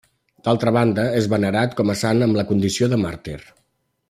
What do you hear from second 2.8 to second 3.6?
de màrtir.